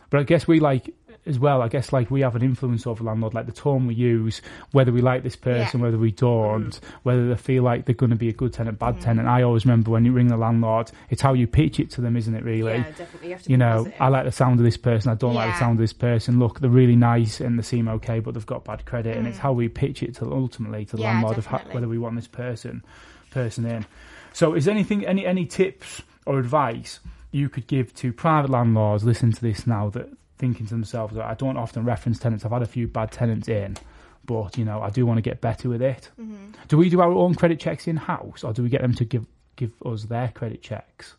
But 0.10 0.20
I 0.20 0.24
guess 0.24 0.46
we 0.48 0.60
like 0.60 0.94
as 1.26 1.38
well. 1.40 1.62
I 1.62 1.68
guess 1.68 1.94
like 1.94 2.10
we 2.10 2.22
have 2.22 2.36
an 2.36 2.42
influence 2.42 2.88
over 2.88 3.04
landlord, 3.04 3.34
like 3.34 3.46
the 3.46 3.52
tone 3.52 3.88
we 3.88 3.96
use, 3.96 4.42
whether 4.72 4.92
we 4.92 5.02
like 5.02 5.24
this 5.24 5.36
person, 5.36 5.82
whether 5.82 5.98
we 5.98 6.12
don't, 6.12 6.70
mm-hmm. 6.70 6.98
whether 7.04 7.30
they 7.30 7.36
feel 7.36 7.64
like 7.64 7.86
they're 7.86 7.96
going 7.96 8.10
to 8.10 8.16
be 8.16 8.30
a 8.30 8.34
good 8.34 8.54
tenant, 8.54 8.80
bad 8.80 8.98
mm. 8.98 9.02
tenant. 9.02 9.28
I 9.28 9.44
always 9.44 9.66
remember 9.66 9.92
when 9.92 10.06
you 10.06 10.12
ring 10.12 10.28
the 10.28 10.38
landlord, 10.38 10.92
it's 11.10 11.22
how 11.22 11.34
you 11.34 11.48
pitch 11.48 11.80
it 11.80 11.92
to 11.92 12.02
them, 12.02 12.18
isn't 12.18 12.34
it? 12.34 12.44
Really. 12.44 12.74
Yeah, 12.74 12.92
definitely. 12.98 13.30
You 13.30 13.38
You 13.46 13.58
know, 13.58 13.78
positive. 13.78 14.02
I 14.02 14.08
like 14.08 14.26
the 14.26 14.32
sound 14.32 14.60
of 14.60 14.66
this 14.66 14.78
person. 14.78 15.12
I 15.12 15.16
don't 15.16 15.34
like 15.34 15.54
the 15.54 15.60
sound 15.60 15.74
of 15.74 15.84
this 15.84 15.94
person. 15.94 16.40
Look, 16.40 16.60
they're 16.60 16.70
really 16.70 16.96
nice 16.96 17.40
and 17.40 17.58
they 17.58 17.64
seem 17.64 17.88
okay, 17.88 18.20
but 18.20 18.34
they've 18.34 18.46
got 18.46 18.66
bad 18.66 18.86
credit. 18.86 19.18
And 19.18 19.28
it's 19.28 19.38
mm. 19.38 19.42
how 19.42 19.54
we 19.54 19.70
pitch 19.70 20.04
it 20.04 20.16
to 20.16 20.32
ultimately 20.32 20.86
to 20.86 20.96
the 20.96 21.04
Yeah, 21.04 21.14
landlord 21.14 21.38
of 21.38 21.46
how, 21.46 21.60
whether 21.72 21.88
we 21.88 21.98
want 21.98 22.16
this 22.16 22.28
person 22.28 22.84
person 23.32 23.66
in. 23.66 23.86
So, 24.34 24.54
is 24.54 24.66
there 24.66 24.74
anything 24.74 25.06
any 25.06 25.26
any 25.26 25.46
tips 25.46 26.02
or 26.26 26.38
advice 26.38 27.00
you 27.32 27.50
could 27.50 27.66
give 27.66 27.96
to 27.96 28.14
private 28.14 28.52
landlords 28.52 29.04
listen 29.04 29.32
to 29.32 29.42
this 29.42 29.66
now 29.66 29.90
that 29.90 30.10
thinking 30.42 30.66
to 30.68 30.74
themselves, 30.74 31.16
I 31.18 31.36
don't 31.36 31.56
often 31.56 31.86
reference 31.86 32.20
tenants. 32.20 32.44
I've 32.44 32.52
had 32.52 32.64
a 32.64 32.74
few 32.78 32.88
bad 32.88 33.12
tenants 33.12 33.48
in. 33.48 33.78
but 34.26 34.58
you 34.58 34.66
know 34.66 34.82
I 34.82 34.90
do 34.98 35.06
want 35.06 35.18
to 35.18 35.22
get 35.32 35.40
better 35.42 35.68
with 35.70 35.82
it. 35.82 36.04
Mm-hmm. 36.20 36.52
Do 36.68 36.76
we 36.78 36.90
do 36.90 37.00
our 37.02 37.12
own 37.24 37.34
credit 37.36 37.60
checks 37.60 37.88
in 37.88 37.96
house, 37.98 38.44
or 38.44 38.52
do 38.54 38.62
we 38.64 38.70
get 38.70 38.82
them 38.82 38.94
to 38.96 39.06
give 39.06 39.26
give 39.56 39.72
us 39.86 40.04
their 40.14 40.30
credit 40.40 40.62
checks? 40.62 41.16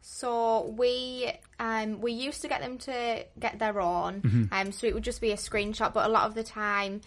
So 0.00 0.74
we 0.78 1.30
um, 1.60 2.00
we 2.00 2.12
used 2.12 2.40
to 2.42 2.48
get 2.48 2.60
them 2.60 2.78
to 2.78 3.24
get 3.38 3.58
their 3.58 3.80
own, 3.80 4.22
Mm-hmm. 4.22 4.44
um, 4.52 4.72
so 4.72 4.86
it 4.86 4.94
would 4.94 5.04
just 5.04 5.20
be 5.20 5.32
a 5.32 5.36
screenshot. 5.36 5.92
But 5.92 6.06
a 6.06 6.12
lot 6.12 6.24
of 6.26 6.34
the 6.34 6.42
time, 6.44 7.00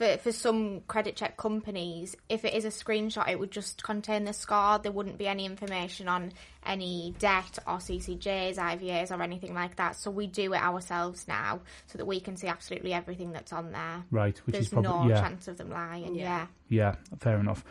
for 0.00 0.16
for 0.16 0.32
some 0.32 0.80
credit 0.88 1.14
check 1.14 1.36
companies, 1.36 2.16
if 2.30 2.46
it 2.46 2.54
is 2.54 2.64
a 2.64 2.68
screenshot, 2.68 3.28
it 3.28 3.38
would 3.38 3.50
just 3.50 3.82
contain 3.82 4.24
the 4.24 4.32
score. 4.32 4.78
There 4.78 4.90
wouldn't 4.90 5.18
be 5.18 5.28
any 5.28 5.44
information 5.44 6.08
on 6.08 6.32
any 6.64 7.14
debt 7.18 7.58
or 7.66 7.76
CCJs, 7.76 8.56
IVAs, 8.56 9.10
or 9.10 9.22
anything 9.22 9.52
like 9.52 9.76
that. 9.76 9.96
So 9.96 10.10
we 10.10 10.26
do 10.26 10.54
it 10.54 10.62
ourselves 10.62 11.28
now, 11.28 11.60
so 11.86 11.98
that 11.98 12.06
we 12.06 12.18
can 12.18 12.38
see 12.38 12.46
absolutely 12.46 12.94
everything 12.94 13.32
that's 13.32 13.52
on 13.52 13.72
there. 13.72 14.02
Right, 14.10 14.38
which 14.46 14.54
There's 14.54 14.66
is 14.66 14.72
probably 14.72 14.90
no 14.90 15.08
yeah. 15.08 15.20
chance 15.20 15.48
of 15.48 15.58
them 15.58 15.68
lying. 15.68 16.14
Yeah. 16.14 16.46
Yeah. 16.70 16.94
Yeah, 17.02 17.18
fair 17.18 17.38
enough. 17.38 17.62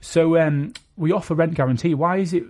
So 0.00 0.38
um, 0.38 0.72
we 0.96 1.12
offer 1.12 1.34
rent 1.34 1.52
guarantee. 1.52 1.92
Why 1.92 2.16
is 2.16 2.32
it 2.32 2.44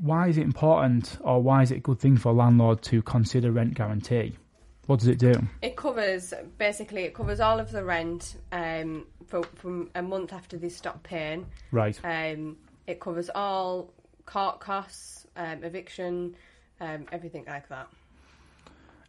why 0.00 0.26
is 0.26 0.36
it 0.36 0.42
important, 0.42 1.16
or 1.20 1.40
why 1.40 1.62
is 1.62 1.70
it 1.70 1.76
a 1.76 1.80
good 1.80 2.00
thing 2.00 2.16
for 2.16 2.30
a 2.30 2.32
landlord 2.32 2.82
to 2.82 3.02
consider 3.02 3.52
rent 3.52 3.74
guarantee? 3.74 4.36
What 4.86 5.00
does 5.00 5.08
it 5.08 5.18
do? 5.18 5.34
It 5.62 5.76
covers 5.76 6.32
basically 6.58 7.02
it 7.02 7.14
covers 7.14 7.40
all 7.40 7.58
of 7.60 7.72
the 7.72 7.82
rent 7.84 8.36
um, 8.52 9.06
for, 9.26 9.42
from 9.56 9.90
a 9.94 10.02
month 10.02 10.32
after 10.32 10.56
they 10.56 10.68
stop 10.68 11.02
paying. 11.02 11.46
Right, 11.72 11.98
Um, 12.04 12.56
it 12.86 13.00
covers 13.00 13.28
all 13.34 13.92
court 14.26 14.60
costs, 14.60 15.26
um, 15.36 15.64
eviction, 15.64 16.36
um, 16.80 17.06
everything 17.12 17.44
like 17.46 17.68
that. 17.68 17.88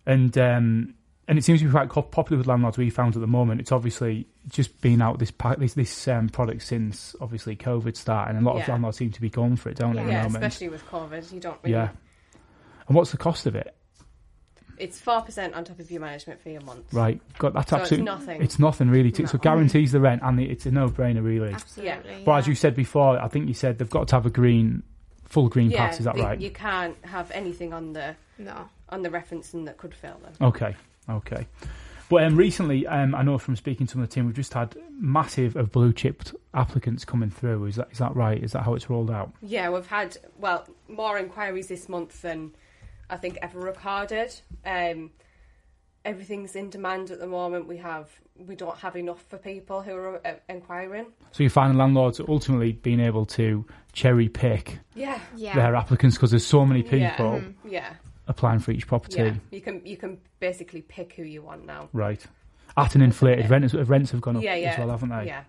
and 0.05 0.37
um, 0.37 0.93
and 1.29 1.37
it 1.37 1.43
seems 1.43 1.59
to 1.61 1.65
be 1.67 1.71
quite 1.71 1.89
popular 2.11 2.37
with 2.37 2.47
landlords. 2.47 2.77
We 2.77 2.89
found 2.89 3.15
at 3.15 3.19
the 3.21 3.27
moment, 3.27 3.59
it's 3.59 3.71
obviously 3.73 4.27
just 4.47 4.79
been 4.81 5.01
out 5.01 5.19
this 5.19 5.31
this 5.57 5.73
this 5.73 6.07
um, 6.07 6.29
product 6.29 6.61
since 6.63 7.15
obviously 7.19 7.55
COVID 7.55 7.95
started, 7.97 8.35
and 8.35 8.45
a 8.47 8.49
lot 8.49 8.61
of 8.61 8.67
landlords 8.67 8.97
seem 8.97 9.11
to 9.11 9.21
be 9.21 9.29
going 9.29 9.57
for 9.57 9.69
it, 9.69 9.77
don't 9.77 9.95
they? 9.95 10.01
At 10.01 10.07
Yeah, 10.07 10.23
the 10.23 10.29
moment, 10.29 10.43
especially 10.45 10.69
with 10.69 10.85
COVID, 10.87 11.31
you 11.33 11.39
don't 11.39 11.59
really. 11.63 11.73
yeah. 11.75 11.89
And 12.87 12.95
what's 12.95 13.11
the 13.11 13.17
cost 13.17 13.45
of 13.45 13.55
it? 13.55 13.75
It's 14.77 14.99
four 14.99 15.21
percent 15.21 15.53
on 15.53 15.63
top 15.63 15.79
of 15.79 15.89
your 15.89 16.01
management 16.01 16.41
fee 16.41 16.55
a 16.55 16.61
month. 16.61 16.93
Right, 16.93 17.19
got 17.37 17.53
that's 17.53 17.69
So 17.69 17.77
it's 17.77 17.83
absolutely 17.83 18.05
nothing. 18.05 18.41
It's 18.41 18.59
nothing 18.59 18.89
really. 18.89 19.11
To, 19.11 19.27
So 19.27 19.37
guarantees 19.37 19.91
the 19.91 19.99
rent, 19.99 20.21
and 20.23 20.39
it's 20.39 20.65
a 20.65 20.71
no-brainer 20.71 21.23
really. 21.23 21.53
Absolutely. 21.53 22.23
But 22.25 22.33
as 22.33 22.47
you 22.47 22.55
said 22.55 22.75
before, 22.75 23.19
I 23.19 23.27
think 23.27 23.47
you 23.47 23.53
said 23.53 23.79
they've 23.79 23.89
got 23.89 24.07
to 24.09 24.15
have 24.15 24.25
a 24.25 24.29
green, 24.29 24.83
full 25.25 25.49
green 25.49 25.71
yeah, 25.71 25.87
pass. 25.87 25.99
Is 25.99 26.05
that 26.05 26.15
the- 26.15 26.23
right? 26.23 26.39
You 26.39 26.51
can't 26.51 26.95
have 27.05 27.31
anything 27.31 27.73
on 27.73 27.93
the 27.93 28.15
no. 28.37 28.69
on 28.89 29.01
the 29.01 29.09
referencing 29.09 29.65
that 29.65 29.77
could 29.77 29.93
fail 29.93 30.19
them. 30.23 30.33
Okay, 30.41 30.75
okay. 31.09 31.47
But 32.09 32.23
um, 32.23 32.37
recently, 32.37 32.87
um, 32.87 33.13
I 33.13 33.21
know 33.21 33.37
from 33.37 33.57
speaking 33.57 33.85
to 33.87 33.91
some 33.91 34.01
of 34.01 34.07
the 34.07 34.13
team, 34.13 34.27
we've 34.27 34.35
just 34.35 34.53
had 34.53 34.77
massive 34.97 35.57
of 35.57 35.73
blue 35.73 35.91
chipped 35.91 36.33
applicants 36.53 37.03
coming 37.03 37.29
through. 37.29 37.65
Is 37.65 37.75
that 37.75 37.89
is 37.91 37.97
that 37.97 38.15
right? 38.15 38.41
Is 38.41 38.53
that 38.53 38.63
how 38.63 38.75
it's 38.75 38.89
rolled 38.89 39.11
out? 39.11 39.33
Yeah, 39.41 39.69
we've 39.69 39.87
had 39.87 40.17
well 40.37 40.65
more 40.87 41.17
inquiries 41.17 41.67
this 41.67 41.89
month 41.89 42.21
than 42.21 42.51
I 43.09 43.17
think 43.17 43.37
ever 43.41 43.59
recorded. 43.59 44.33
Um, 44.65 45.11
everything's 46.05 46.55
in 46.55 46.69
demand 46.69 47.11
at 47.11 47.19
the 47.19 47.27
moment. 47.27 47.67
We 47.67 47.77
have 47.77 48.09
we 48.45 48.55
don't 48.55 48.77
have 48.77 48.95
enough 48.95 49.23
for 49.29 49.37
people 49.37 49.81
who 49.81 49.95
are 49.95 50.21
uh, 50.27 50.33
inquiring. 50.47 51.07
So 51.31 51.41
you 51.43 51.49
find 51.49 51.75
landlords 51.77 52.19
ultimately 52.27 52.73
being 52.73 52.99
able 52.99 53.25
to 53.27 53.65
cherry 53.93 54.29
pick 54.29 54.77
Yeah, 54.93 55.19
Yeah. 55.35 55.55
their 55.55 55.75
applicants 55.75 56.15
because 56.17 56.29
there's 56.31 56.45
so 56.45 56.63
many 56.65 56.83
people 56.83 56.99
Yeah. 57.33 57.39
Mhm. 57.39 57.53
yeah, 57.67 57.93
applying 58.27 58.59
for 58.59 58.71
each 58.71 58.85
property. 58.85 59.17
yeah. 59.17 59.33
You 59.51 59.61
can 59.61 59.83
you 59.85 59.97
can 59.97 60.19
basically 60.39 60.81
pick 60.81 61.13
who 61.13 61.23
you 61.23 61.41
want 61.41 61.65
now. 61.65 61.89
Right. 61.93 62.23
At 62.75 62.93
an 62.93 63.01
inflated 63.01 63.45
Yeah. 63.45 63.51
rents, 63.51 63.73
rents 63.73 64.11
have 64.11 64.21
gone 64.21 64.37
up 64.37 64.43
yeah, 64.43 64.53
yeah, 64.55 64.71
as 64.73 64.77
well, 64.77 64.89
haven't 64.89 65.09
they? 65.09 65.25
Yeah. 65.25 65.43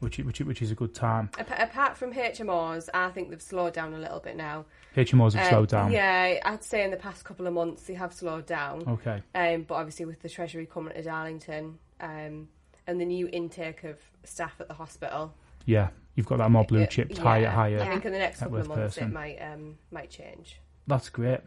Which, 0.00 0.18
which 0.18 0.40
which 0.40 0.62
is 0.62 0.70
a 0.70 0.74
good 0.74 0.94
time. 0.94 1.30
Ap- 1.38 1.58
apart 1.70 1.96
from 1.96 2.12
HMOs, 2.12 2.88
I 2.92 3.08
think 3.10 3.30
they've 3.30 3.40
slowed 3.40 3.72
down 3.72 3.94
a 3.94 3.98
little 3.98 4.20
bit 4.20 4.36
now. 4.36 4.64
HMOs 4.96 5.32
have 5.34 5.44
Um, 5.44 5.50
slowed 5.50 5.68
down. 5.68 5.92
Yeah, 5.92 6.38
I'd 6.44 6.62
say 6.64 6.84
in 6.84 6.90
the 6.90 6.96
past 6.96 7.24
couple 7.24 7.46
of 7.46 7.54
months 7.54 7.82
they 7.84 7.94
have 7.94 8.12
slowed 8.12 8.46
down. 8.46 8.84
Okay. 8.86 9.22
Um, 9.34 9.62
but 9.62 9.74
obviously 9.76 10.04
with 10.04 10.20
the 10.20 10.28
Treasury 10.28 10.66
coming 10.66 10.94
to 10.94 11.02
Darlington 11.02 11.78
um, 12.00 12.48
and 12.86 13.00
the 13.00 13.04
new 13.06 13.28
intake 13.32 13.84
of 13.84 13.98
staff 14.24 14.54
at 14.60 14.68
the 14.68 14.74
hospital, 14.74 15.34
Yeah. 15.66 15.88
You've 16.14 16.26
got 16.26 16.38
that 16.38 16.50
more 16.50 16.64
blue 16.64 16.84
chipped, 16.86 17.16
yeah, 17.16 17.22
higher, 17.22 17.48
higher. 17.48 17.80
I 17.80 17.88
think 17.88 18.04
in 18.04 18.12
the 18.12 18.18
next 18.18 18.40
couple 18.40 18.58
of 18.58 18.68
months 18.68 18.96
person. 18.96 19.04
it 19.08 19.12
might 19.14 19.38
um, 19.38 19.78
might 19.90 20.10
change. 20.10 20.60
That's 20.86 21.08
great. 21.08 21.40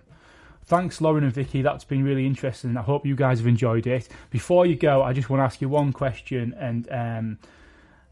Thanks, 0.65 0.99
Lauren 1.01 1.23
and 1.23 1.31
Vickie. 1.31 1.61
That's 1.61 1.83
been 1.83 2.03
really 2.03 2.25
interesting. 2.25 2.75
I 2.75 2.81
hope 2.81 3.05
you 3.05 3.15
guys 3.15 3.37
have 3.37 3.45
enjoyed 3.45 3.85
it. 3.85 4.09
Before 4.31 4.65
you 4.65 4.75
go, 4.75 5.03
I 5.03 5.13
just 5.13 5.29
want 5.29 5.41
to 5.41 5.43
ask 5.43 5.61
you 5.61 5.69
one 5.69 5.93
question, 5.93 6.55
and 6.57 6.87
um, 6.91 7.37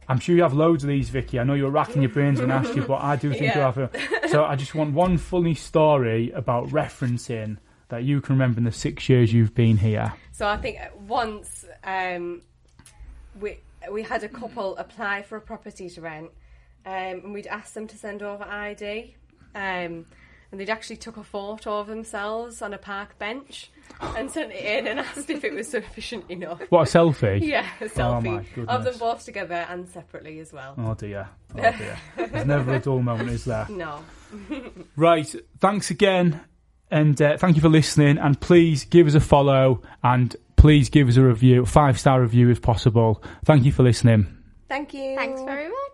I'm 0.07 0.19
sure 0.19 0.35
you 0.35 0.43
have 0.43 0.53
loads 0.53 0.83
of 0.83 0.89
these, 0.89 1.09
Vickie. 1.09 1.39
I 1.39 1.43
know 1.43 1.53
you're 1.53 1.69
racking 1.69 2.01
your 2.01 2.11
brains 2.11 2.39
and 2.39 2.51
ask 2.51 2.75
you, 2.75 2.83
but 2.83 3.01
I 3.01 3.15
do 3.15 3.31
think 3.33 3.55
you 3.55 3.61
have. 3.61 3.77
A, 3.77 3.89
so 4.27 4.43
I 4.43 4.55
just 4.55 4.75
want 4.75 4.93
one 4.93 5.17
funny 5.17 5.55
story 5.55 6.31
about 6.31 6.69
referencing 6.69 7.57
that 7.89 8.03
you 8.03 8.21
can 8.21 8.35
remember 8.35 8.57
in 8.57 8.63
the 8.63 8.71
six 8.71 9.07
years 9.07 9.31
you've 9.31 9.53
been 9.53 9.77
here. 9.77 10.13
So 10.31 10.47
I 10.47 10.57
think 10.57 10.79
once 11.07 11.65
um, 11.83 12.41
we 13.39 13.59
we 13.91 14.03
had 14.03 14.23
a 14.23 14.29
couple 14.29 14.75
apply 14.77 15.23
for 15.23 15.37
a 15.37 15.41
property 15.41 15.89
to 15.89 16.01
rent, 16.01 16.31
um, 16.85 16.93
and 16.93 17.33
we'd 17.33 17.47
asked 17.47 17.73
them 17.73 17.87
to 17.87 17.97
send 17.97 18.23
over 18.23 18.43
ID, 18.43 19.15
um, 19.55 20.05
and 20.53 20.59
they'd 20.59 20.69
actually 20.69 20.97
took 20.97 21.17
a 21.17 21.23
photo 21.23 21.79
of 21.79 21.87
themselves 21.87 22.61
on 22.61 22.75
a 22.75 22.77
park 22.77 23.17
bench 23.17 23.71
and 24.15 24.29
sent 24.29 24.51
it 24.51 24.63
in 24.63 24.85
and 24.85 24.99
asked 24.99 25.27
if 25.27 25.43
it 25.43 25.51
was 25.51 25.67
sufficient 25.67 26.29
enough. 26.29 26.61
What 26.69 26.87
a 26.87 26.91
selfie! 26.99 27.41
Yeah, 27.43 27.67
a 27.81 27.85
Oh, 27.85 27.87
selfie 27.87 28.55
my 28.57 28.63
of 28.71 28.83
them 28.83 28.95
both 28.99 29.25
together 29.25 29.65
and 29.67 29.89
separately 29.89 30.39
as 30.39 30.53
well. 30.53 30.75
Oh 30.77 30.93
dear. 30.93 31.27
Oh 31.55 31.59
dear. 31.59 31.97
There's 32.15 32.45
never 32.45 32.75
a 32.75 32.79
dull 32.79 33.01
moment, 33.01 33.31
is 33.31 33.45
there? 33.45 33.65
No. 33.67 34.05
Right. 34.95 35.33
Thanks 35.59 35.89
again. 35.89 36.41
And 36.91 37.19
uh, 37.19 37.37
thank 37.37 37.55
you 37.55 37.61
for 37.63 37.69
listening. 37.69 38.19
And 38.19 38.39
please 38.39 38.85
give 38.85 39.07
us 39.07 39.15
a 39.15 39.19
follow 39.19 39.81
and 40.03 40.35
please 40.55 40.89
give 40.89 41.07
us 41.09 41.17
a 41.17 41.23
review, 41.23 41.65
five 41.65 41.99
star 41.99 42.21
review 42.21 42.49
if 42.51 42.61
possible. 42.61 43.23
Thank 43.43 43.65
you 43.65 43.71
for 43.71 43.81
listening. 43.81 44.27
Thank 44.69 44.93
you. 44.93 45.15
Thanks 45.15 45.41
very 45.41 45.67
much. 45.69 45.92